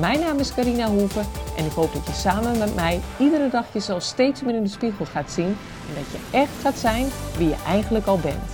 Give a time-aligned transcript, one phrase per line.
[0.00, 1.24] Mijn naam is Carina Hoeven
[1.56, 4.68] en ik hoop dat je samen met mij iedere dag jezelf steeds meer in de
[4.68, 5.56] spiegel gaat zien
[5.88, 7.06] en dat je echt gaat zijn
[7.36, 8.50] wie je eigenlijk al bent.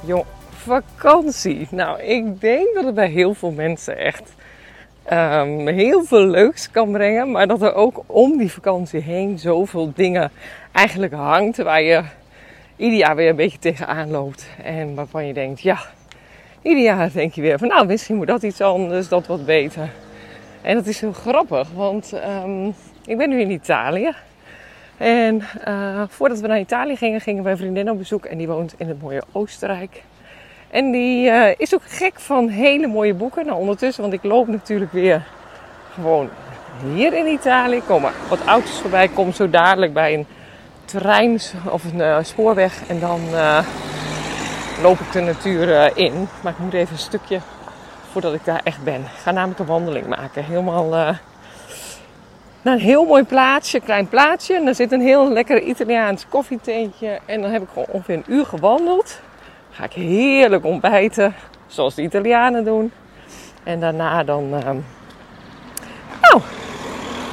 [0.00, 1.66] Joh, vakantie.
[1.70, 4.34] Nou, ik denk dat het bij heel veel mensen echt
[5.12, 9.92] um, heel veel leuks kan brengen, maar dat er ook om die vakantie heen zoveel
[9.94, 10.30] dingen
[10.72, 12.02] eigenlijk hangt waar je
[12.76, 15.78] ieder jaar weer een beetje tegenaan loopt en waarvan je denkt, ja
[16.64, 19.90] ieder jaar denk je weer van nou, misschien moet dat iets anders, dat wat beter.
[20.62, 22.12] En dat is heel grappig, want
[22.44, 22.74] um,
[23.06, 24.12] ik ben nu in Italië.
[24.96, 28.46] En uh, voordat we naar Italië gingen, gingen wij een vriendin op bezoek en die
[28.46, 30.02] woont in het mooie Oostenrijk.
[30.70, 33.46] En die uh, is ook gek van hele mooie boeken.
[33.46, 35.26] Nou, ondertussen, want ik loop natuurlijk weer
[35.94, 36.28] gewoon
[36.94, 37.82] hier in Italië.
[37.86, 40.26] Komen wat auto's voorbij, kom zo dadelijk bij een
[40.84, 41.40] trein
[41.70, 43.20] of een uh, spoorweg en dan
[44.84, 46.28] loop ik de natuur eh, in.
[46.42, 47.40] Maar ik moet even een stukje
[48.12, 49.00] voordat ik daar echt ben.
[49.00, 50.44] Ik ga namelijk een wandeling maken.
[50.44, 51.08] Helemaal uh,
[52.62, 54.54] naar een heel mooi plaatsje, klein plaatsje.
[54.54, 57.18] En daar zit een heel lekker Italiaans koffietentje.
[57.26, 59.20] En dan heb ik gewoon ongeveer een uur gewandeld.
[59.70, 61.34] Ga ik heerlijk ontbijten,
[61.66, 62.92] zoals de Italianen doen.
[63.62, 64.64] En daarna dan, uh,
[66.20, 66.42] nou,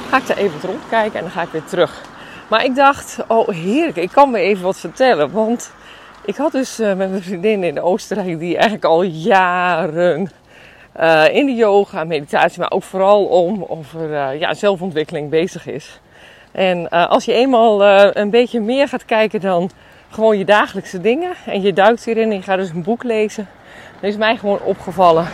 [0.08, 2.02] ga ik daar even rondkijken en dan ga ik weer terug.
[2.48, 5.30] Maar ik dacht, oh heerlijk, ik kan weer even wat vertellen.
[5.30, 5.72] Want
[6.24, 10.30] ik had dus uh, met mijn vriendin in Oostenrijk, die eigenlijk al jaren
[11.00, 16.00] uh, in de yoga, meditatie, maar ook vooral om over uh, ja, zelfontwikkeling bezig is.
[16.52, 17.84] En als je eenmaal
[18.16, 19.70] een beetje meer gaat kijken dan
[20.10, 23.48] gewoon je dagelijkse dingen en je duikt hierin en je gaat dus een boek lezen,
[24.00, 25.26] dan is mij gewoon opgevallen.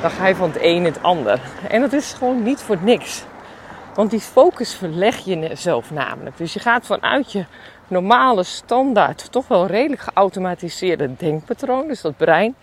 [0.00, 1.40] Dan ga je van het een in het ander.
[1.68, 3.24] En dat is gewoon niet voor niks.
[3.94, 6.36] Want die focus verleg je jezelf namelijk.
[6.36, 7.44] Dus je gaat vanuit je
[7.88, 12.54] normale, standaard, toch wel redelijk geautomatiseerde denkpatroon, dus dat brein,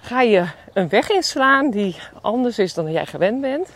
[0.00, 3.68] ga je een weg inslaan die anders is dan jij gewend bent.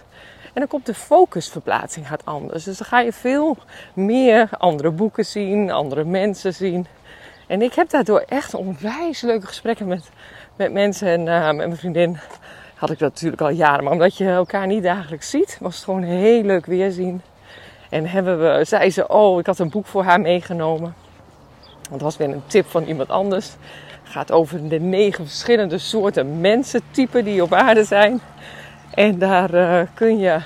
[0.43, 2.65] En dan komt de focusverplaatsing gaat anders.
[2.65, 3.57] Dus dan ga je veel
[3.93, 6.87] meer andere boeken zien, andere mensen zien.
[7.47, 10.11] En ik heb daardoor echt onwijs leuke gesprekken met,
[10.57, 11.09] met mensen.
[11.09, 12.19] En uh, met mijn vriendin
[12.81, 13.85] had ik dat natuurlijk al jaren.
[13.85, 17.23] Maar omdat je elkaar niet dagelijks ziet, was het gewoon heel leuk weerzien.
[17.91, 20.95] En hebben we, zei ze, oh, ik had een boek voor haar meegenomen.
[21.91, 23.51] Dat was weer een tip van iemand anders.
[24.03, 28.21] Het gaat over de negen verschillende soorten mensentypen die op aarde zijn.
[28.95, 30.41] En daar uh, kun je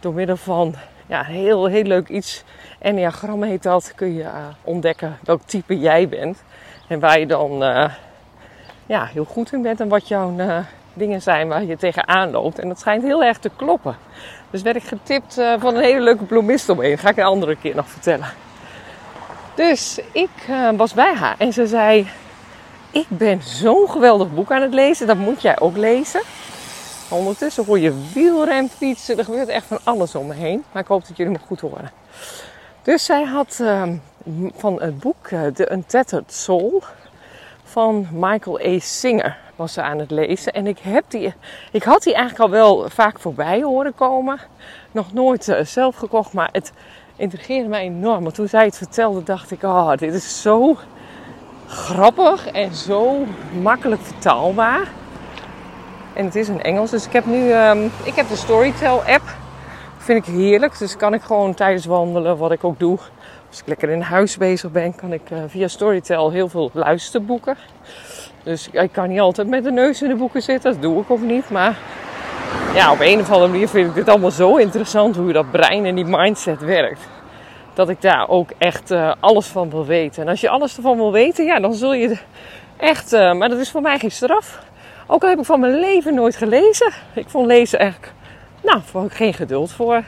[0.00, 0.74] door middel van
[1.06, 2.44] ja, heel, heel leuk iets,
[2.78, 6.42] enneagram heet dat, kun je uh, ontdekken welk type jij bent.
[6.88, 7.94] En waar je dan uh,
[8.86, 10.30] ja, heel goed in bent en wat jouw
[10.96, 12.58] dingen zijn waar je tegenaan loopt.
[12.58, 13.96] En dat schijnt heel erg te kloppen.
[14.50, 16.98] Dus werd ik getipt uh, van een hele leuke bloemist omheen.
[16.98, 18.28] Ga ik een andere keer nog vertellen.
[19.54, 22.08] Dus ik uh, was bij haar en ze zei:
[22.90, 26.20] Ik ben zo'n geweldig boek aan het lezen, dat moet jij ook lezen.
[27.08, 30.64] Ondertussen hoor je wielrem fietsen, er gebeurt echt van alles om me heen.
[30.72, 31.90] Maar ik hoop dat jullie me goed horen.
[32.82, 33.82] Dus zij had uh,
[34.56, 36.82] van het boek uh, The Untethered Soul
[37.64, 38.78] van Michael A.
[38.78, 40.52] Singer was ze aan het lezen.
[40.52, 41.34] En ik, heb die,
[41.72, 44.38] ik had die eigenlijk al wel vaak voorbij horen komen.
[44.92, 46.72] Nog nooit uh, zelf gekocht, maar het
[47.16, 48.22] intrigeerde mij enorm.
[48.22, 50.76] Want toen zij het vertelde, dacht ik: Oh, dit is zo
[51.66, 53.24] grappig en zo
[53.62, 54.88] makkelijk vertaalbaar.
[56.12, 59.34] En het is in Engels, dus ik heb nu um, ik heb de Storytel app.
[59.96, 62.98] Vind ik heerlijk, dus kan ik gewoon tijdens wandelen, wat ik ook doe.
[63.48, 67.56] Als ik lekker in huis bezig ben, kan ik uh, via Storytel heel veel luisterboeken.
[68.46, 70.72] Dus ik kan niet altijd met de neus in de boeken zitten.
[70.72, 71.50] Dat doe ik ook niet.
[71.50, 71.78] Maar
[72.74, 75.84] ja, op een of andere manier vind ik dit allemaal zo interessant hoe dat brein
[75.84, 77.00] en die mindset werkt.
[77.74, 80.22] Dat ik daar ook echt uh, alles van wil weten.
[80.22, 82.16] En als je alles ervan wil weten, ja, dan zul je
[82.76, 83.12] echt.
[83.12, 84.62] Uh, maar dat is voor mij geen straf.
[85.06, 86.92] Ook al heb ik van mijn leven nooit gelezen.
[87.14, 88.12] Ik vond lezen eigenlijk.
[88.62, 90.02] Nou, vond ik geen geduld voor.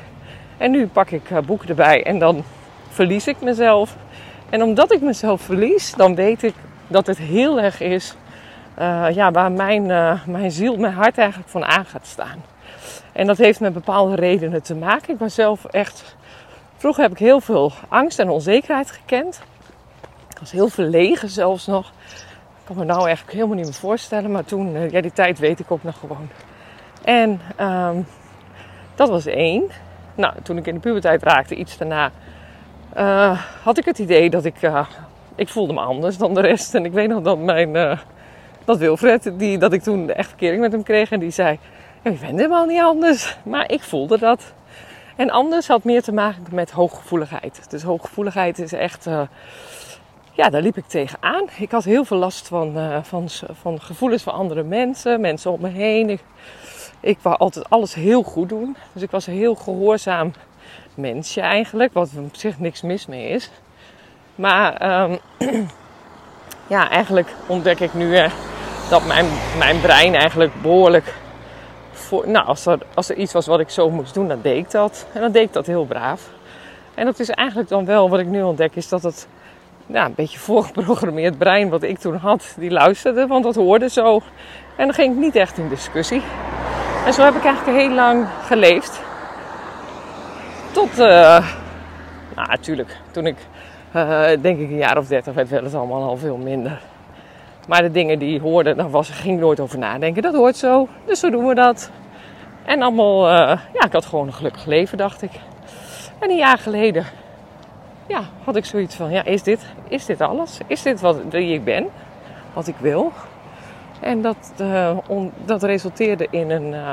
[0.57, 2.45] En nu pak ik uh, boeken erbij en dan
[2.89, 3.97] verlies ik mezelf.
[4.51, 6.55] En omdat ik mezelf verlies, dan weet ik
[6.87, 8.17] dat het heel erg is
[8.81, 12.43] uh, ja, waar mijn, uh, mijn ziel, mijn hart eigenlijk van aan gaat staan.
[13.13, 15.13] En dat heeft met bepaalde redenen te maken.
[15.13, 16.17] Ik ben zelf echt.
[16.77, 19.43] Vroeger heb ik heel veel angst en onzekerheid gekend.
[20.29, 21.93] Ik was heel verlegen zelfs nog.
[22.59, 24.31] Ik kan me nou eigenlijk helemaal niet meer voorstellen.
[24.31, 26.29] Maar toen, uh, ja, die tijd weet ik ook nog gewoon.
[27.05, 28.07] En um,
[28.95, 29.65] dat was één.
[30.15, 32.11] Nou, toen ik in de puberteit raakte, iets daarna,
[33.63, 34.71] had ik het idee dat ik,
[35.35, 36.75] ik voelde me anders dan de rest.
[36.75, 37.99] En ik weet nog dat mijn,
[38.69, 41.59] dat Wilfred, die, dat ik toen de echte kering met hem kreeg en die zei,
[42.03, 43.37] je bent helemaal niet anders.
[43.43, 44.53] Maar ik voelde dat.
[45.17, 47.71] En anders had meer te maken met hooggevoeligheid.
[47.71, 49.05] Dus hooggevoeligheid is echt,
[50.33, 51.45] ja, daar liep ik tegenaan.
[51.59, 53.29] Ik had heel veel last van, van,
[53.61, 56.11] van gevoelens van andere mensen, mensen om me heen.
[56.11, 56.21] Ik,
[57.01, 58.77] ik wou altijd alles heel goed doen.
[58.93, 60.33] Dus ik was een heel gehoorzaam
[60.95, 61.93] mensje eigenlijk.
[61.93, 63.51] Wat op zich niks mis mee is.
[64.35, 65.19] Maar um,
[66.75, 68.33] ja, eigenlijk ontdek ik nu uh,
[68.89, 69.27] dat mijn,
[69.59, 71.15] mijn brein eigenlijk behoorlijk...
[72.25, 75.07] Nou, als er, als er iets was wat ik zo moest doen, dan deed dat.
[75.13, 76.29] En dan deed ik dat heel braaf.
[76.95, 79.29] En dat is eigenlijk dan wel wat ik nu ontdek, is dat het
[79.87, 84.21] ja, een beetje voorgeprogrammeerd brein wat ik toen had, die luisterde, want dat hoorde zo.
[84.77, 86.23] En dan ging ik niet echt in discussie.
[87.07, 89.01] En zo heb ik eigenlijk heel lang geleefd.
[90.73, 90.99] Tot, uh,
[92.35, 93.37] nou natuurlijk, toen ik
[93.97, 96.81] uh, denk ik een jaar of dertig werd, werd het allemaal al veel minder.
[97.69, 100.23] Maar de dingen die hoorden, daar was, ging ik nooit over nadenken.
[100.23, 101.91] Dat hoort zo, dus zo doen we dat.
[102.65, 105.31] En allemaal, uh, ja, ik had gewoon een gelukkig leven, dacht ik.
[106.19, 107.05] En een jaar geleden,
[108.07, 110.59] ja, had ik zoiets van, ja, is dit, is dit alles?
[110.67, 111.87] Is dit wat wie ik ben?
[112.53, 113.13] Wat ik wil?
[114.01, 114.53] En dat,
[115.07, 116.93] on, dat resulteerde in een uh,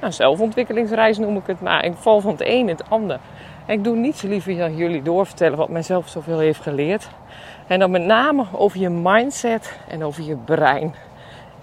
[0.00, 1.84] nou, zelfontwikkelingsreis, noem ik het maar.
[1.84, 3.18] Ik val van het een in het ander.
[3.66, 7.08] Ik doe niets liever dan jullie doorvertellen wat mijzelf zoveel heeft geleerd.
[7.66, 10.94] En dan met name over je mindset en over je brein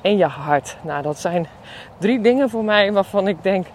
[0.02, 0.78] en je hart.
[0.82, 1.48] Nou, dat zijn
[1.98, 3.68] drie dingen voor mij waarvan ik denk,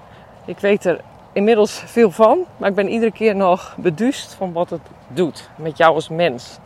[0.44, 1.00] ik weet er
[1.32, 5.76] inmiddels veel van, maar ik ben iedere keer nog beduust van wat het doet met
[5.76, 6.58] jou als mens.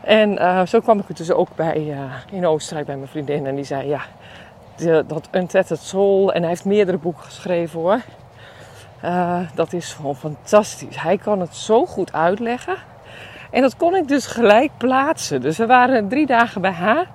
[0.00, 2.00] En uh, zo kwam ik er dus ook bij uh,
[2.30, 3.46] in Oostenrijk bij mijn vriendin.
[3.46, 4.00] En die zei, ja,
[5.06, 6.32] dat Untethered Soul.
[6.32, 8.00] En hij heeft meerdere boeken geschreven hoor.
[9.04, 11.00] Uh, dat is gewoon fantastisch.
[11.00, 12.76] Hij kan het zo goed uitleggen.
[13.50, 15.40] En dat kon ik dus gelijk plaatsen.
[15.40, 17.06] Dus we waren drie dagen bij haar.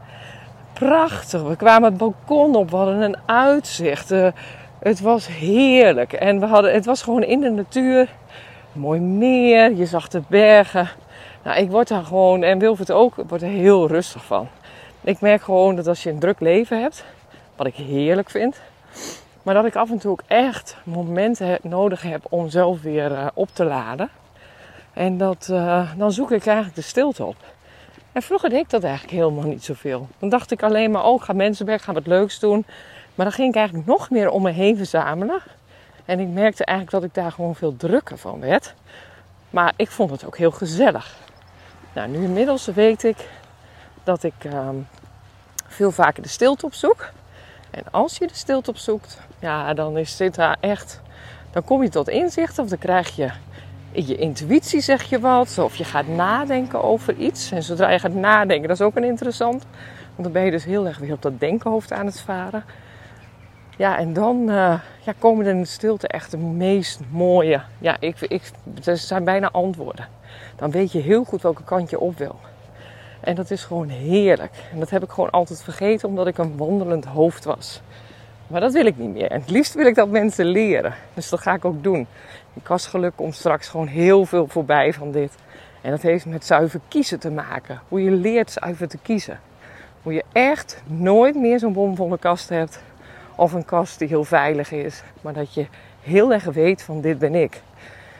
[0.73, 1.41] Prachtig.
[1.41, 2.69] We kwamen het balkon op.
[2.69, 4.09] We hadden een uitzicht.
[4.79, 6.13] het was heerlijk.
[6.13, 8.09] En we hadden, het was gewoon in de natuur.
[8.71, 9.75] Mooi meer.
[9.75, 10.89] Je zag de bergen.
[11.43, 14.47] Nou, ik word daar gewoon, en Wilfred ook, word er heel rustig van.
[15.01, 17.05] Ik merk gewoon dat als je een druk leven hebt,
[17.55, 18.61] wat ik heerlijk vind,
[19.43, 23.27] maar dat ik af en toe ook echt momenten nodig heb om zelf weer uh,
[23.33, 24.09] op te laden.
[24.93, 27.35] En dat, uh, dan zoek ik eigenlijk de stilte op.
[28.11, 30.07] En vroeger deed ik dat eigenlijk helemaal niet zoveel.
[30.19, 32.65] Dan dacht ik alleen maar, oh, ik ga mensen weg, ga leuks doen.
[33.15, 35.41] Maar dan ging ik eigenlijk nog meer om me heen verzamelen.
[36.05, 38.73] En ik merkte eigenlijk dat ik daar gewoon veel drukker van werd.
[39.49, 41.17] Maar ik vond het ook heel gezellig.
[41.93, 43.29] Nou, nu inmiddels weet ik
[44.03, 44.87] dat ik um,
[45.67, 47.09] veel vaker de stilte opzoek.
[47.71, 51.01] En als je de stilte opzoekt, ja, dan is dit echt.
[51.51, 53.31] Dan kom je tot inzicht of dan krijg je
[53.93, 55.57] je intuïtie zeg je wat.
[55.57, 57.51] Of je gaat nadenken over iets.
[57.51, 59.65] En zodra je gaat nadenken, dat is ook een interessant.
[60.15, 62.63] Want dan ben je dus heel erg weer op dat denkenhoofd aan het varen.
[63.77, 67.61] Ja, en dan uh, ja, komen er in de stilte echt de meest mooie.
[67.79, 68.51] Ja, ik, ik,
[68.83, 70.07] er zijn bijna antwoorden
[70.55, 72.35] dan weet je heel goed welke kant je op wil.
[73.19, 74.51] En dat is gewoon heerlijk.
[74.71, 77.81] En dat heb ik gewoon altijd vergeten omdat ik een wandelend hoofd was.
[78.53, 79.31] Maar dat wil ik niet meer.
[79.31, 80.93] En het liefst wil ik dat mensen leren.
[81.13, 82.07] Dus dat ga ik ook doen.
[82.53, 85.31] Ik was geluk om straks gewoon heel veel voorbij van dit.
[85.81, 87.81] En dat heeft met zuiver kiezen te maken.
[87.87, 89.39] Hoe je leert zuiver te kiezen.
[90.03, 92.81] Hoe je echt nooit meer zo'n bomvolle kast hebt.
[93.35, 95.03] Of een kast die heel veilig is.
[95.21, 95.65] Maar dat je
[96.01, 97.61] heel erg weet van dit ben ik.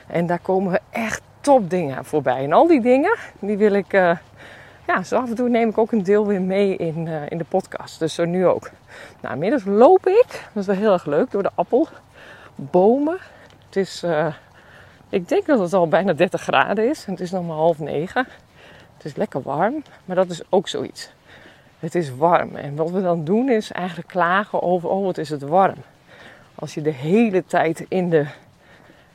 [0.08, 2.44] En daar komen echt top dingen voorbij.
[2.44, 3.94] En al die dingen, die wil ik...
[3.94, 4.18] Uh,
[4.88, 7.38] ja, zo af en toe neem ik ook een deel weer mee in, uh, in
[7.38, 8.00] de podcast.
[8.00, 8.70] Dus zo nu ook.
[9.22, 13.18] Nou, inmiddels loop ik, dat is wel heel erg leuk, door de appelbomen.
[13.66, 14.34] Het is, uh,
[15.10, 17.06] ik denk dat het al bijna 30 graden is.
[17.06, 18.28] En het is nog maar half negen.
[18.98, 21.12] Het is lekker warm, maar dat is ook zoiets.
[21.80, 22.56] Het is warm.
[22.56, 25.78] En wat we dan doen is eigenlijk klagen over, oh wat is het warm.
[26.56, 28.26] Als je de hele tijd in de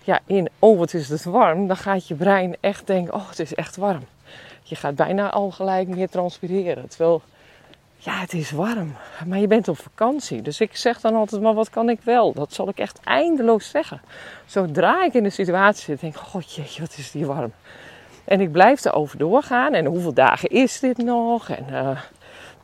[0.08, 3.38] ja, in, oh wat is het warm, dan gaat je brein echt denken, oh het
[3.38, 4.02] is echt warm.
[4.68, 6.88] Je gaat bijna al gelijk meer transpireren.
[6.88, 7.22] Terwijl,
[7.96, 8.94] ja het is warm,
[9.26, 10.42] maar je bent op vakantie.
[10.42, 12.32] Dus ik zeg dan altijd, maar wat kan ik wel?
[12.32, 14.00] Dat zal ik echt eindeloos zeggen.
[14.46, 17.52] Zodra ik in de situatie zit, denk ik, god jeetje, wat is die warm.
[18.24, 19.74] En ik blijf erover doorgaan.
[19.74, 21.48] En hoeveel dagen is dit nog?
[21.48, 22.00] En uh,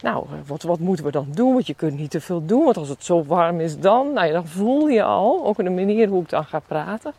[0.01, 1.53] nou, wat, wat moeten we dan doen?
[1.53, 2.65] Want je kunt niet te veel doen.
[2.65, 5.65] Want als het zo warm is dan, nou ja, dan voel je al, ook in
[5.65, 7.13] de manier hoe ik dan ga praten,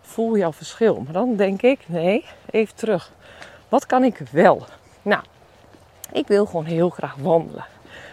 [0.00, 1.02] voel je al verschil.
[1.04, 3.12] Maar dan denk ik, nee, even terug.
[3.68, 4.64] Wat kan ik wel?
[5.02, 5.22] Nou,
[6.12, 7.64] ik wil gewoon heel graag wandelen.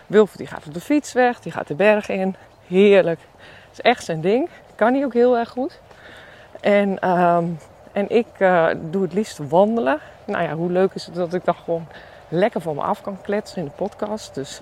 [0.08, 2.36] Wilfred die gaat op de fiets weg, die gaat de berg in.
[2.68, 3.20] Heerlijk.
[3.20, 4.50] Dat is echt zijn ding.
[4.76, 5.80] Kan hij ook heel erg goed.
[6.62, 7.46] En, ehm,
[7.92, 10.00] en ik uh, doe het liefst wandelen.
[10.26, 11.88] Nou ja, hoe leuk is het dat ik dan gewoon
[12.30, 14.36] lekker van me af kan kletsen in de podcast.
[14.36, 14.62] Dus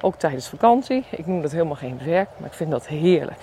[0.00, 1.04] ook tijdens vakantie.
[1.10, 3.40] Ik noem dat helemaal geen werk, maar ik vind dat heerlijk.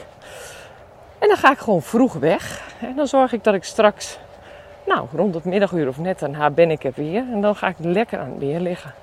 [1.19, 2.73] En dan ga ik gewoon vroeg weg.
[2.81, 4.19] En dan zorg ik dat ik straks,
[4.89, 7.23] nou, rond het middaguur of net daarna ben ik er weer.
[7.33, 8.93] En dan ga ik lekker aan het weer liggen.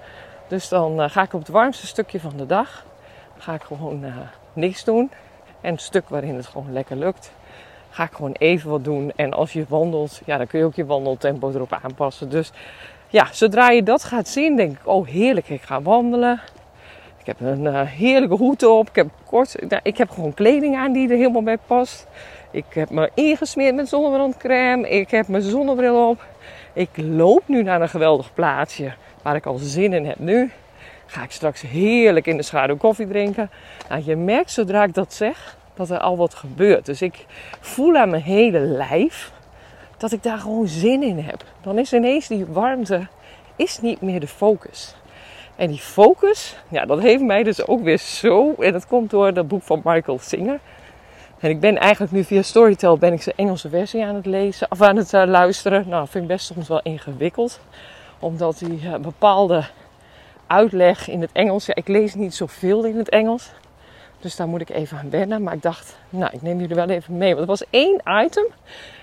[0.48, 2.84] Dus dan uh, ga ik op het warmste stukje van de dag,
[3.38, 4.16] ga ik gewoon uh,
[4.52, 5.10] niks doen.
[5.60, 7.32] En stuk waarin het gewoon lekker lukt,
[7.90, 9.12] ga ik gewoon even wat doen.
[9.16, 12.30] En als je wandelt, ja, dan kun je ook je wandeltempo erop aanpassen.
[12.30, 12.52] Dus
[13.08, 16.40] ja, zodra je dat gaat zien, denk ik, oh heerlijk, ik ga wandelen.
[17.18, 18.88] Ik heb een uh, heerlijke hoed op.
[18.88, 22.06] Ik heb, kort, nou, ik heb gewoon kleding aan die er helemaal bij past.
[22.56, 24.88] Ik heb me ingesmeerd met zonnebrandcrème.
[24.88, 26.24] Ik heb mijn zonnebril op.
[26.72, 30.50] Ik loop nu naar een geweldig plaatsje waar ik al zin in heb nu.
[31.06, 33.50] Ga ik straks heerlijk in de schaduw koffie drinken.
[33.88, 36.86] Nou, je merkt zodra ik dat zeg, dat er al wat gebeurt.
[36.86, 37.26] Dus ik
[37.60, 39.32] voel aan mijn hele lijf
[39.96, 41.44] dat ik daar gewoon zin in heb.
[41.62, 43.06] Dan is ineens die warmte
[43.56, 44.96] is niet meer de focus.
[45.56, 48.54] En die focus, ja, dat heeft mij dus ook weer zo.
[48.54, 50.60] En dat komt door dat boek van Michael Singer.
[51.40, 54.66] En ik ben eigenlijk nu via Storytel ben ik zijn Engelse versie aan het lezen
[54.70, 55.88] of aan het uh, luisteren.
[55.88, 57.60] Nou, vind ik best soms wel ingewikkeld.
[58.18, 59.64] Omdat die uh, bepaalde
[60.46, 61.66] uitleg in het Engels.
[61.66, 63.50] Ja, ik lees niet zoveel in het Engels.
[64.20, 65.42] Dus daar moet ik even aan wennen.
[65.42, 67.28] Maar ik dacht, nou, ik neem jullie wel even mee.
[67.28, 68.46] Want er was één item.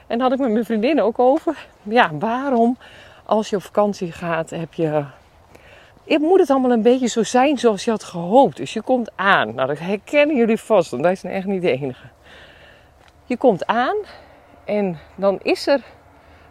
[0.07, 1.67] En daar had ik met mijn vriendin ook over.
[1.83, 2.77] Ja, waarom
[3.25, 5.05] als je op vakantie gaat, heb je
[6.07, 8.57] moet het allemaal een beetje zo zijn zoals je had gehoopt.
[8.57, 9.55] Dus je komt aan.
[9.55, 12.12] Nou, dat herkennen jullie vast, want wij zijn echt niet de enige.
[13.25, 13.95] Je komt aan
[14.65, 15.81] en dan is er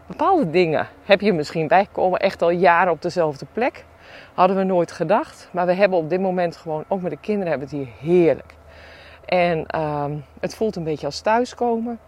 [0.07, 0.87] bepaalde dingen.
[1.03, 3.85] Heb je misschien bijgekomen, echt al jaren op dezelfde plek.
[4.33, 5.49] Hadden we nooit gedacht.
[5.51, 8.55] Maar we hebben op dit moment gewoon, ook met de kinderen, hebben het hier heerlijk.
[9.25, 10.05] En uh,
[10.39, 11.99] het voelt een beetje als thuiskomen.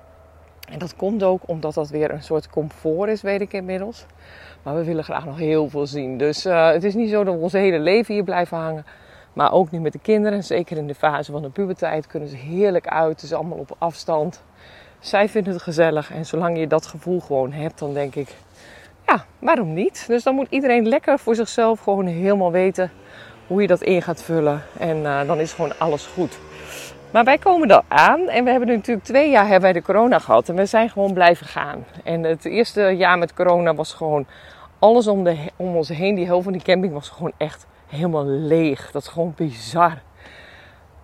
[0.70, 4.06] En dat komt ook omdat dat weer een soort comfort is, weet ik inmiddels.
[4.64, 6.18] Maar we willen graag nog heel veel zien.
[6.18, 8.86] Dus uh, het is niet zo dat we ons hele leven hier blijven hangen.
[9.36, 12.36] Maar ook nu met de kinderen, zeker in de fase van de puberteit, kunnen ze
[12.36, 13.12] heerlijk uit.
[13.12, 14.44] Het is allemaal op afstand.
[15.00, 16.12] Zij vinden het gezellig.
[16.12, 18.36] En zolang je dat gevoel gewoon hebt, dan denk ik,
[19.08, 20.06] ja, waarom niet?
[20.08, 22.92] Dus dan moet iedereen lekker voor zichzelf gewoon helemaal weten
[23.48, 24.62] hoe je dat in gaat vullen.
[24.80, 26.40] En uh, dan is gewoon alles goed.
[27.12, 30.20] Maar wij komen er aan en we hebben natuurlijk twee jaar hebben wij de corona
[30.20, 31.86] gehad en we zijn gewoon blijven gaan.
[32.04, 34.26] En het eerste jaar met corona was gewoon
[34.80, 37.66] alles om, de, om ons heen, die helft van die camping was gewoon echt
[37.96, 38.92] helemaal leeg.
[38.92, 40.02] Dat is gewoon bizar.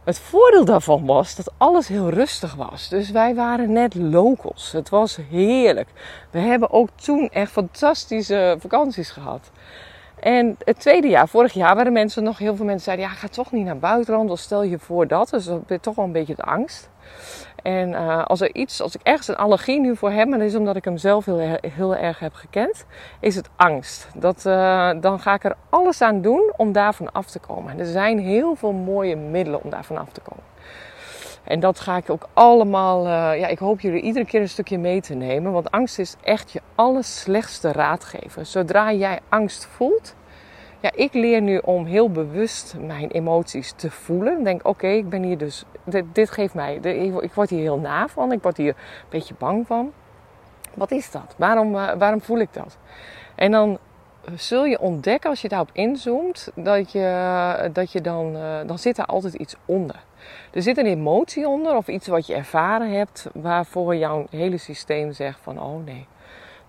[0.03, 2.89] Het voordeel daarvan was dat alles heel rustig was.
[2.89, 4.71] Dus wij waren net locals.
[4.71, 5.89] Het was heerlijk.
[6.31, 9.51] We hebben ook toen echt fantastische vakanties gehad.
[10.19, 13.27] En het tweede jaar, vorig jaar, waren mensen nog heel veel mensen zeiden: ja, ga
[13.27, 14.29] toch niet naar buitenland.
[14.29, 15.29] Of stel je voor dat.
[15.29, 16.89] Dus dat is toch wel een beetje de angst.
[17.63, 20.41] En uh, als er iets, als ik ergens een allergie nu voor heb, en dat
[20.41, 22.85] is omdat ik hem zelf heel, heel erg heb gekend,
[23.19, 24.07] is het angst.
[24.15, 27.71] Dat, uh, dan ga ik er alles aan doen om daarvan af te komen.
[27.71, 30.43] En er zijn heel veel mooie middelen om daarvan af te komen.
[31.43, 34.77] En dat ga ik ook allemaal, uh, ja, ik hoop jullie iedere keer een stukje
[34.77, 35.51] mee te nemen.
[35.51, 38.45] Want angst is echt je allerslechtste raadgever.
[38.45, 40.15] Zodra jij angst voelt,
[40.81, 44.43] ja, ik leer nu om heel bewust mijn emoties te voelen.
[44.43, 45.65] denk, oké, ik ben hier dus,
[46.13, 46.75] dit, geeft mij,
[47.21, 49.91] ik word hier heel na van, ik word hier een beetje bang van.
[50.73, 51.35] Wat is dat?
[51.37, 52.77] Waarom, uh, waarom voel ik dat?
[53.35, 53.77] En dan
[54.35, 58.97] zul je ontdekken als je daarop inzoomt, dat je, dat je dan, uh, dan zit
[58.97, 60.03] er altijd iets onder.
[60.51, 65.11] Er zit een emotie onder of iets wat je ervaren hebt, waarvoor jouw hele systeem
[65.11, 66.07] zegt van, oh nee,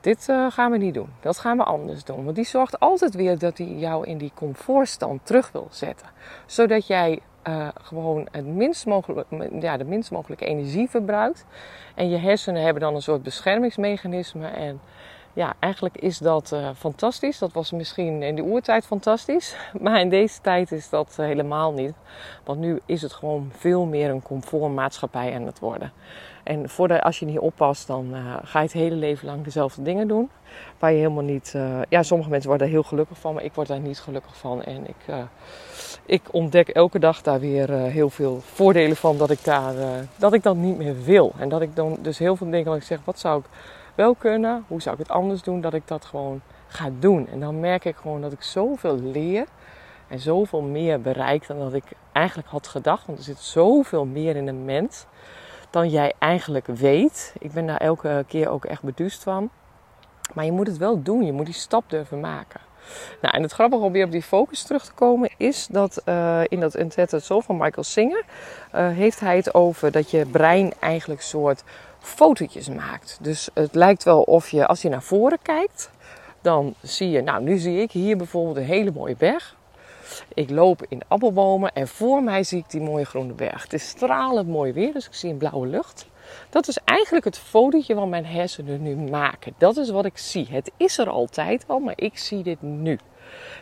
[0.00, 1.09] dit gaan we niet doen.
[1.21, 2.25] Dat gaan we anders doen.
[2.25, 6.07] Want die zorgt altijd weer dat hij jou in die comfortstand terug wil zetten.
[6.47, 9.29] Zodat jij uh, gewoon het minst mogelijk,
[9.61, 11.45] ja, de minst mogelijke energie verbruikt.
[11.95, 14.47] En je hersenen hebben dan een soort beschermingsmechanisme.
[14.47, 14.81] En
[15.33, 17.39] ja, eigenlijk is dat uh, fantastisch.
[17.39, 19.57] Dat was misschien in de oertijd fantastisch.
[19.81, 21.95] Maar in deze tijd is dat helemaal niet.
[22.45, 25.93] Want nu is het gewoon veel meer een comfortmaatschappij aan het worden.
[26.43, 26.67] En
[27.03, 30.31] als je niet oppast, dan uh, ga je het hele leven lang dezelfde dingen doen.
[30.79, 31.53] Waar je helemaal niet.
[31.57, 34.37] Uh, ja, sommige mensen worden daar heel gelukkig van, maar ik word daar niet gelukkig
[34.37, 34.63] van.
[34.63, 35.17] En ik, uh,
[36.07, 39.75] ik ontdek elke dag daar weer heel veel voordelen van dat ik, daar,
[40.17, 41.33] dat ik dat niet meer wil.
[41.39, 43.47] En dat ik dan dus heel veel dingen ik zeg: wat zou ik
[43.95, 44.65] wel kunnen?
[44.69, 45.61] Hoe zou ik het anders doen?
[45.61, 47.29] Dat ik dat gewoon ga doen.
[47.29, 49.47] En dan merk ik gewoon dat ik zoveel leer.
[50.09, 53.07] En zoveel meer bereik dan dat ik eigenlijk had gedacht.
[53.07, 55.07] Want er zit zoveel meer in een mens
[55.73, 57.35] dan jij eigenlijk weet.
[57.38, 59.50] Ik ben daar elke keer ook echt beduust van.
[60.35, 61.25] Maar je moet het wel doen.
[61.25, 62.61] Je moet die stap durven maken.
[63.21, 66.41] Nou, en het grappige om weer op die focus terug te komen is dat uh,
[66.49, 68.25] in dat Intet Soul van Michael Singer
[68.75, 71.64] uh, heeft hij het over dat je brein eigenlijk soort
[71.99, 73.19] fotootjes maakt.
[73.21, 75.91] Dus het lijkt wel of je, als je naar voren kijkt,
[76.41, 79.57] dan zie je, nou nu zie ik hier bijvoorbeeld een hele mooie berg.
[80.35, 83.62] Ik loop in appelbomen en voor mij zie ik die mooie groene berg.
[83.62, 86.07] Het is stralend mooi weer, dus ik zie een blauwe lucht.
[86.50, 89.54] Dat is eigenlijk het fotootje wat mijn hersenen nu maken.
[89.59, 90.47] Dat is wat ik zie.
[90.50, 92.99] Het is er altijd al, maar ik zie dit nu.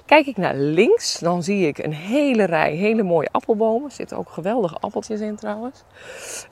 [0.06, 3.88] Kijk ik naar links, dan zie ik een hele rij hele mooie appelbomen.
[3.88, 5.82] Er zitten ook geweldige appeltjes in trouwens.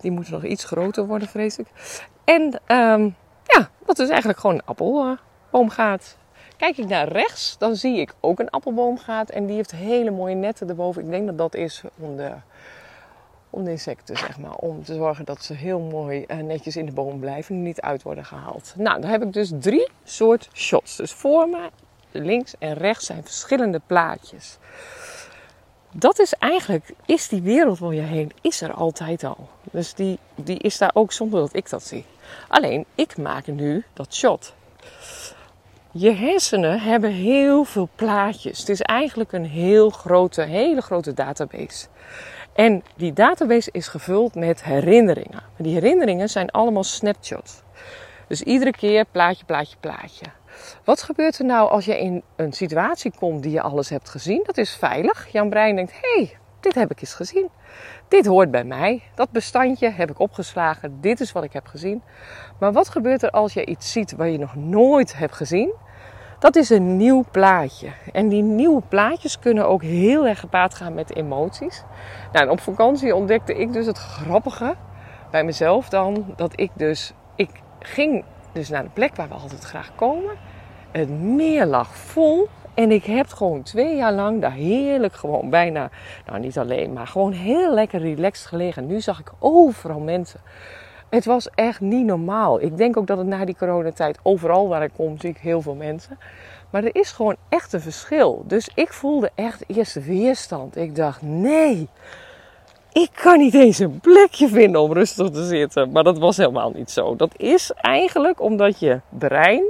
[0.01, 1.67] Die moeten nog iets groter worden, vrees ik.
[2.25, 6.18] En um, ja, dat is eigenlijk gewoon een appelboomgaat.
[6.59, 9.31] Kijk ik naar rechts, dan zie ik ook een appelboomgaat.
[9.31, 11.03] En die heeft hele mooie netten erboven.
[11.05, 12.33] Ik denk dat dat is om de,
[13.51, 14.55] om de insecten, zeg maar.
[14.55, 17.81] Om te zorgen dat ze heel mooi uh, netjes in de boom blijven en niet
[17.81, 18.73] uit worden gehaald.
[18.77, 20.97] Nou, dan heb ik dus drie soort shots.
[20.97, 21.71] Dus voor me,
[22.11, 24.59] links en rechts zijn verschillende plaatjes.
[25.93, 29.49] Dat is eigenlijk, is die wereld om je heen, is er altijd al.
[29.71, 32.05] Dus die, die is daar ook zonder dat ik dat zie.
[32.49, 34.57] Alleen, ik maak nu dat shot.
[35.93, 38.59] Je hersenen hebben heel veel plaatjes.
[38.59, 41.87] Het is eigenlijk een heel grote, hele grote database.
[42.53, 45.43] En die database is gevuld met herinneringen.
[45.57, 47.63] Die herinneringen zijn allemaal snapshots.
[48.27, 50.25] Dus iedere keer plaatje, plaatje, plaatje.
[50.85, 54.43] Wat gebeurt er nou als je in een situatie komt die je alles hebt gezien?
[54.45, 55.29] Dat is veilig.
[55.33, 57.49] Jouw brein denkt: hé, hey, dit heb ik eens gezien.
[58.09, 59.03] Dit hoort bij mij.
[59.15, 61.01] Dat bestandje heb ik opgeslagen.
[61.01, 62.03] Dit is wat ik heb gezien.
[62.59, 65.73] Maar wat gebeurt er als je iets ziet waar je nog nooit hebt gezien?
[66.39, 67.89] Dat is een nieuw plaatje.
[68.13, 71.85] En die nieuwe plaatjes kunnen ook heel erg gepaard gaan met emoties.
[72.33, 74.75] Nou, op vakantie ontdekte ik dus het grappige
[75.31, 76.33] bij mezelf dan.
[76.37, 80.35] Dat ik dus, ik ging dus naar de plek waar we altijd graag komen.
[80.91, 82.49] Het meer lag vol.
[82.79, 85.91] En ik heb gewoon twee jaar lang daar heerlijk gewoon bijna,
[86.27, 88.87] nou niet alleen, maar gewoon heel lekker relaxed gelegen.
[88.87, 90.41] Nu zag ik overal mensen.
[91.09, 92.61] Het was echt niet normaal.
[92.61, 95.63] Ik denk ook dat het na die coronatijd overal waar ik kom zie ik heel
[95.63, 96.19] veel mensen.
[96.71, 98.45] Maar er is gewoon echt een verschil.
[98.47, 100.77] Dus ik voelde echt eerst weerstand.
[100.77, 101.89] Ik dacht, nee,
[102.93, 105.93] ik kan niet eens een plekje vinden om rustig te zitten.
[105.93, 107.17] Maar dat was helemaal niet zo.
[107.17, 109.65] Dat is eigenlijk omdat je brein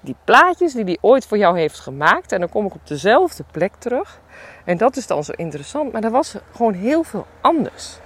[0.00, 2.32] die plaatjes die hij ooit voor jou heeft gemaakt.
[2.32, 4.20] En dan kom ik op dezelfde plek terug.
[4.64, 5.92] En dat is dan zo interessant.
[5.92, 7.98] Maar er was gewoon heel veel anders.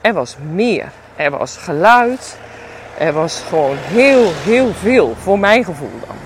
[0.00, 0.92] Er was meer.
[1.16, 2.38] Er was geluid.
[2.98, 5.14] Er was gewoon heel, heel veel.
[5.14, 6.16] Voor mijn gevoel dan.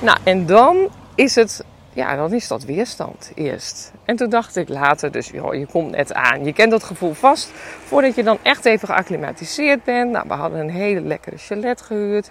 [0.00, 3.92] Nou, en dan is het ja, dan is dat weerstand eerst.
[4.04, 6.44] En toen dacht ik later, dus joh, je komt net aan.
[6.44, 7.50] Je kent dat gevoel vast
[7.84, 10.10] voordat je dan echt even geacclimatiseerd bent.
[10.10, 12.30] Nou, we hadden een hele lekkere chalet gehuurd.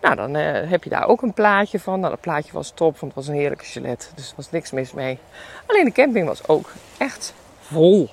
[0.00, 2.00] Nou, dan uh, heb je daar ook een plaatje van.
[2.00, 4.12] Nou, dat plaatje was top, want het was een heerlijke chalet.
[4.14, 5.18] Dus er was niks mis mee.
[5.66, 8.08] Alleen de camping was ook echt vol.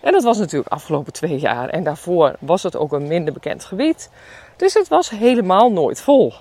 [0.00, 1.68] En dat was natuurlijk afgelopen twee jaar.
[1.68, 4.10] En daarvoor was het ook een minder bekend gebied.
[4.56, 6.32] Dus het was helemaal nooit vol.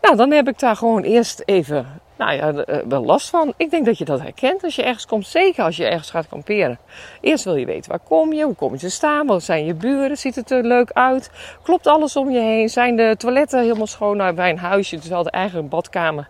[0.00, 3.52] Nou, dan heb ik daar gewoon eerst even nou ja, eh, wel last van.
[3.56, 5.26] Ik denk dat je dat herkent als je ergens komt.
[5.26, 6.78] Zeker als je ergens gaat kamperen.
[7.20, 9.74] Eerst wil je weten waar kom je, hoe kom je te staan, wat zijn je
[9.74, 11.30] buren, ziet het er leuk uit,
[11.62, 14.16] klopt alles om je heen, zijn de toiletten helemaal schoon.
[14.16, 16.28] Nou, bij een huisje, dus hadden eigenlijk een badkamer.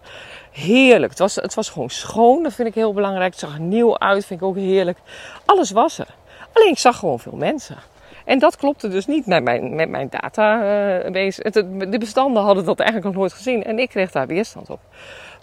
[0.51, 1.11] Heerlijk.
[1.11, 3.31] Het was, het was gewoon schoon, dat vind ik heel belangrijk.
[3.31, 4.99] Het zag nieuw uit, vind ik ook heerlijk.
[5.45, 6.09] Alles was er.
[6.53, 7.77] Alleen ik zag gewoon veel mensen.
[8.25, 11.45] En dat klopte dus niet met mijn, met mijn database.
[11.45, 13.65] Uh, de bestanden hadden dat eigenlijk nog nooit gezien.
[13.65, 14.81] En ik kreeg daar weerstand op.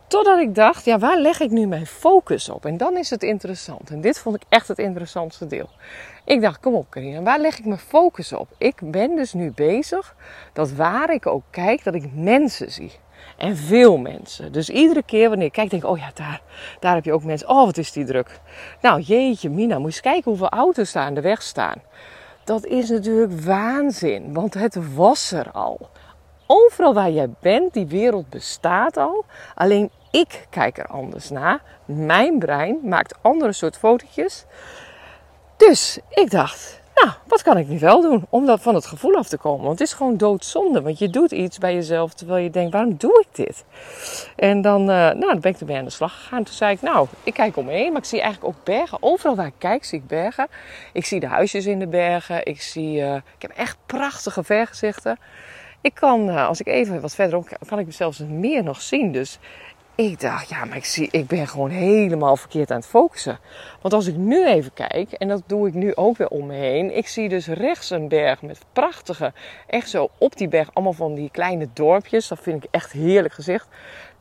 [0.07, 2.65] Totdat ik dacht, ja, waar leg ik nu mijn focus op?
[2.65, 3.89] En dan is het interessant.
[3.89, 5.69] En dit vond ik echt het interessantste deel.
[6.25, 8.47] Ik dacht, kom op Karina, waar leg ik mijn focus op?
[8.57, 10.15] Ik ben dus nu bezig
[10.53, 12.91] dat waar ik ook kijk, dat ik mensen zie.
[13.37, 14.51] En veel mensen.
[14.51, 16.41] Dus iedere keer wanneer ik kijk, denk ik, oh ja, daar,
[16.79, 17.49] daar heb je ook mensen.
[17.49, 18.39] Oh, wat is die druk.
[18.81, 21.81] Nou, jeetje, Mina, moet eens kijken hoeveel auto's daar aan de weg staan.
[22.43, 25.89] Dat is natuurlijk waanzin, want het was er al.
[26.47, 29.25] Overal waar jij bent, die wereld bestaat al.
[29.55, 31.61] Alleen ik kijk er anders naar.
[31.85, 34.45] Mijn brein maakt andere soort fotootjes.
[35.57, 39.15] Dus ik dacht, nou, wat kan ik nu wel doen om dat van het gevoel
[39.15, 39.65] af te komen?
[39.65, 40.81] Want het is gewoon doodzonde.
[40.81, 43.65] Want je doet iets bij jezelf terwijl je denkt, waarom doe ik dit?
[44.35, 46.43] En dan, uh, nou, dan ben ik erbij aan de slag gegaan.
[46.43, 48.97] Toen zei ik, nou, ik kijk omheen, maar ik zie eigenlijk ook bergen.
[49.01, 50.47] Overal waar ik kijk, zie ik bergen.
[50.93, 52.45] Ik zie de huisjes in de bergen.
[52.45, 55.17] Ik, zie, uh, ik heb echt prachtige vergezichten.
[55.85, 59.11] Ik kan, eh, als ik even wat verderop kan ik zelfs meer nog zien.
[59.11, 59.39] Dus
[59.95, 63.39] ik dacht, ja, maar ik, zie, ik ben gewoon helemaal verkeerd aan het focussen.
[63.81, 66.53] Want als ik nu even kijk, en dat doe ik nu ook weer om me
[66.53, 66.97] heen.
[66.97, 69.33] Ik zie dus rechts een berg met prachtige,
[69.67, 72.27] echt zo op die berg, allemaal van die kleine dorpjes.
[72.27, 73.67] Dat vind ik echt heerlijk gezicht.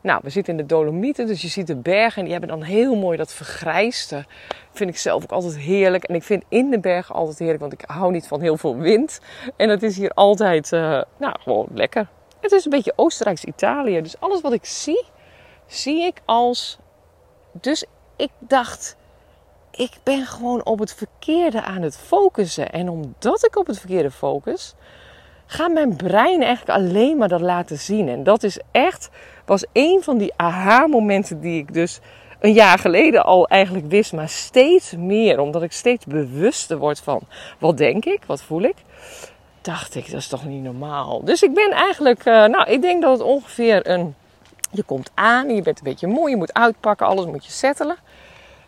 [0.05, 2.61] Nou, we zitten in de Dolomieten, dus je ziet de bergen en die hebben dan
[2.61, 4.25] heel mooi dat vergrijste.
[4.71, 6.03] Vind ik zelf ook altijd heerlijk.
[6.03, 8.77] En ik vind in de bergen altijd heerlijk, want ik hou niet van heel veel
[8.77, 9.19] wind.
[9.55, 12.07] En het is hier altijd, uh, nou, gewoon lekker.
[12.39, 14.01] Het is een beetje Oostenrijks-Italië.
[14.01, 15.05] Dus alles wat ik zie,
[15.67, 16.77] zie ik als.
[17.51, 18.95] Dus ik dacht,
[19.71, 22.71] ik ben gewoon op het verkeerde aan het focussen.
[22.71, 24.75] En omdat ik op het verkeerde focus,
[25.45, 28.09] gaat mijn brein eigenlijk alleen maar dat laten zien.
[28.09, 29.09] En dat is echt,
[29.45, 31.99] was een van die aha-momenten die ik dus
[32.39, 37.19] een jaar geleden al eigenlijk wist, maar steeds meer, omdat ik steeds bewuster word van
[37.59, 38.75] wat denk ik, wat voel ik,
[39.61, 41.23] dacht ik, dat is toch niet normaal.
[41.23, 44.15] Dus ik ben eigenlijk, uh, nou, ik denk dat het ongeveer een,
[44.71, 47.97] je komt aan, je bent een beetje moe, je moet uitpakken, alles moet je settelen.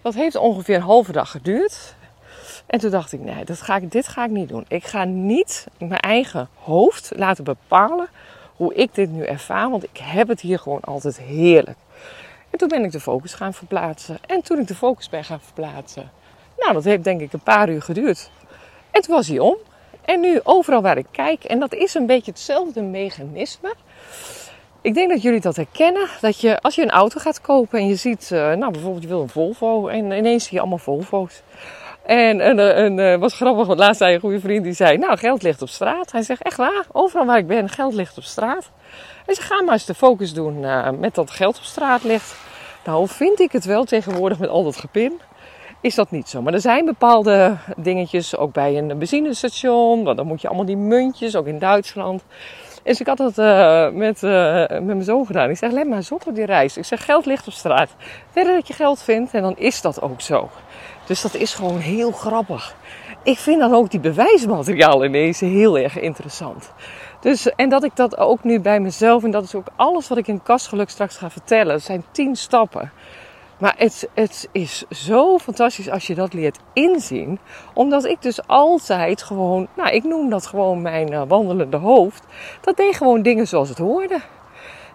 [0.01, 1.95] Dat heeft ongeveer een halve dag geduurd.
[2.67, 4.65] En toen dacht ik, nee, dat ga ik, dit ga ik niet doen.
[4.67, 8.07] Ik ga niet mijn eigen hoofd laten bepalen
[8.55, 11.77] hoe ik dit nu ervaar, want ik heb het hier gewoon altijd heerlijk.
[12.49, 14.17] En toen ben ik de focus gaan verplaatsen.
[14.27, 16.11] En toen ik de focus ben gaan verplaatsen,
[16.57, 18.31] nou, dat heeft denk ik een paar uur geduurd.
[18.91, 19.55] En toen was hij om.
[20.05, 23.73] En nu overal waar ik kijk, en dat is een beetje hetzelfde mechanisme.
[24.81, 26.07] Ik denk dat jullie dat herkennen.
[26.21, 29.09] Dat je als je een auto gaat kopen en je ziet, uh, nou bijvoorbeeld je
[29.09, 31.41] wil een Volvo en ineens zie je allemaal Volvo's.
[32.07, 35.17] En, en, en uh, was grappig, want laatst zei een goede vriend die zei, nou
[35.17, 36.11] geld ligt op straat.
[36.11, 38.69] Hij zegt, echt waar, overal waar ik ben, geld ligt op straat.
[39.25, 42.35] Hij zegt, ga maar eens de focus doen uh, met dat geld op straat ligt.
[42.85, 45.21] Nou vind ik het wel tegenwoordig met al dat gepin
[45.81, 46.41] is dat niet zo.
[46.41, 50.03] Maar er zijn bepaalde dingetjes, ook bij een benzinestation.
[50.03, 52.23] Dan moet je allemaal die muntjes, ook in Duitsland.
[52.87, 54.31] Dus ik had dat uh, met, uh,
[54.69, 55.49] met mijn zoon gedaan.
[55.49, 56.77] Ik zeg, let maar op die reis.
[56.77, 57.89] Ik zeg, geld ligt op straat.
[58.31, 60.49] Verder dat je geld vindt en dan is dat ook zo.
[61.05, 62.75] Dus dat is gewoon heel grappig.
[63.23, 66.71] Ik vind dan ook die bewijsmateriaal ineens heel erg interessant.
[67.19, 70.17] Dus, en dat ik dat ook nu bij mezelf, en dat is ook alles wat
[70.17, 71.73] ik in Kastgeluk straks ga vertellen.
[71.73, 72.91] Dat zijn tien stappen.
[73.57, 77.39] Maar het, het is zo fantastisch als je dat leert inzien.
[77.73, 82.23] Omdat ik dus altijd gewoon, nou ik noem dat gewoon mijn uh, wandelende hoofd.
[82.61, 84.19] Dat deed gewoon dingen zoals het hoorde.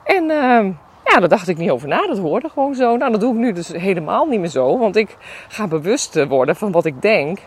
[0.05, 0.67] En uh,
[1.05, 2.07] ja, daar dacht ik niet over na.
[2.07, 2.97] Dat hoorde gewoon zo.
[2.97, 4.79] Nou, dat doe ik nu dus helemaal niet meer zo.
[4.79, 5.17] Want ik
[5.49, 7.39] ga bewust worden van wat ik denk.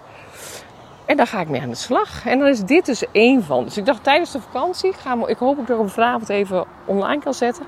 [1.05, 2.25] En daar ga ik mee aan de slag.
[2.25, 3.63] En dan is dit dus één van.
[3.63, 7.21] Dus ik dacht tijdens de vakantie, ga, ik hoop dat ik er vanavond even online
[7.21, 7.65] kan zetten.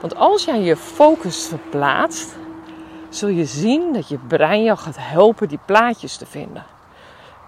[0.00, 2.36] Want als jij je focus verplaatst,
[3.08, 6.64] zul je zien dat je brein jou gaat helpen die plaatjes te vinden.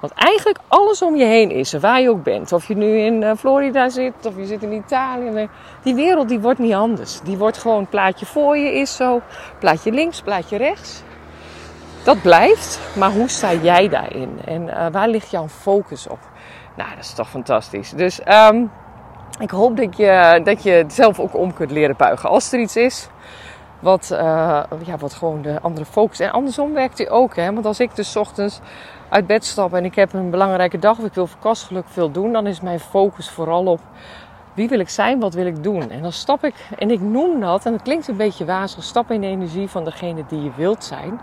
[0.01, 2.53] Want eigenlijk alles om je heen is, waar je ook bent.
[2.53, 5.49] Of je nu in eh, Florida zit, of je zit in Italië.
[5.83, 7.21] Die wereld die wordt niet anders.
[7.21, 9.21] Die wordt gewoon plaatje voor je is zo.
[9.59, 11.03] Plaatje links, plaatje rechts.
[12.05, 14.41] Dat blijft, maar hoe sta jij daarin?
[14.45, 16.19] En uh, waar ligt jouw focus op?
[16.77, 17.91] Nou, dat is toch fantastisch.
[17.91, 18.71] Dus um,
[19.39, 22.29] ik hoop dat je, dat je zelf ook om kunt leren buigen.
[22.29, 23.09] Als er iets is,
[23.81, 24.19] wat, uh,
[24.85, 26.21] ja, wat gewoon de andere focus.
[26.21, 27.37] En andersom werkt hij ook.
[27.37, 27.53] Hè?
[27.53, 28.61] Want als ik dus ochtends
[29.09, 32.33] uit bed stap en ik heb een belangrijke dag of ik wil verkastgeluk veel doen,
[32.33, 33.81] dan is mijn focus vooral op
[34.55, 35.91] wie wil ik zijn, wat wil ik doen.
[35.91, 39.11] En dan stap ik, en ik noem dat, en dat klinkt een beetje wazig, stap
[39.11, 41.21] in de energie van degene die je wilt zijn.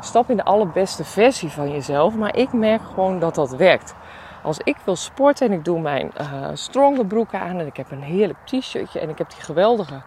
[0.00, 3.94] Stap in de allerbeste versie van jezelf, maar ik merk gewoon dat dat werkt.
[4.42, 7.90] Als ik wil sporten en ik doe mijn uh, stronger broek aan en ik heb
[7.90, 10.02] een heerlijk t-shirtje en ik heb die geweldige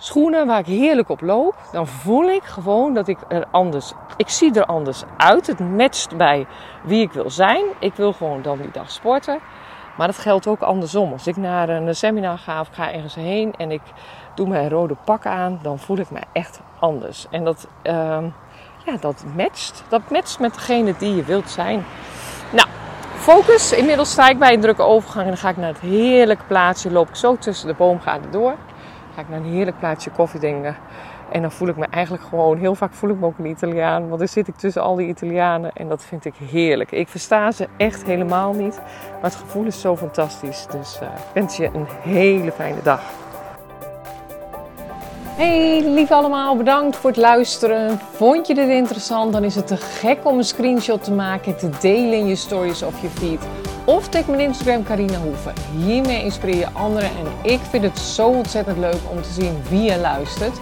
[0.00, 4.28] schoenen waar ik heerlijk op loop, dan voel ik gewoon dat ik er anders, ik
[4.28, 5.46] zie er anders uit.
[5.46, 6.46] Het matcht bij
[6.82, 7.64] wie ik wil zijn.
[7.78, 9.38] Ik wil gewoon dan die dag sporten.
[9.96, 11.12] Maar dat geldt ook andersom.
[11.12, 13.80] Als ik naar een seminar ga of ga ergens heen en ik
[14.34, 17.26] doe mijn rode pak aan, dan voel ik me echt anders.
[17.30, 17.92] En dat, uh,
[18.84, 19.84] ja, dat matcht.
[19.88, 21.84] Dat matcht met degene die je wilt zijn.
[22.50, 22.68] Nou,
[23.14, 23.72] focus.
[23.72, 26.90] Inmiddels sta ik bij een drukke overgang en dan ga ik naar het heerlijke plaatsje.
[26.90, 28.54] Loop ik zo tussen de boomgaarden door
[29.14, 30.76] ga ik naar een heerlijk plaatsje koffie drinken.
[31.32, 34.06] En dan voel ik me eigenlijk gewoon, heel vaak voel ik me ook een Italiaan.
[34.06, 36.90] Want dan zit ik tussen al die Italianen en dat vind ik heerlijk.
[36.92, 38.80] Ik versta ze echt helemaal niet.
[39.12, 40.66] Maar het gevoel is zo fantastisch.
[40.70, 43.29] Dus uh, ik wens je een hele fijne dag.
[45.40, 48.00] Hey lief allemaal, bedankt voor het luisteren.
[48.12, 49.32] Vond je dit interessant?
[49.32, 52.36] Dan is het te gek om een screenshot te maken en te delen in je
[52.36, 53.40] stories of je feed.
[53.84, 55.52] Of tag mijn Instagram Carina Hoeven.
[55.76, 59.82] Hiermee inspireer je anderen en ik vind het zo ontzettend leuk om te zien wie
[59.82, 60.58] je luistert.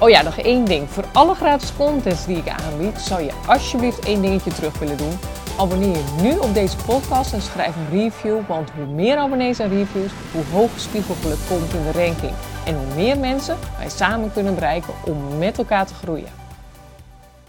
[0.00, 0.90] Oh ja, nog één ding.
[0.90, 5.18] Voor alle gratis contents die ik aanbied, zou je alsjeblieft één dingetje terug willen doen.
[5.58, 9.68] Abonneer je nu op deze podcast en schrijf een review, want hoe meer abonnees en
[9.68, 12.55] reviews, hoe hoger spiegelgeluk komt in de ranking.
[12.66, 16.45] En hoe meer mensen wij samen kunnen bereiken om met elkaar te groeien.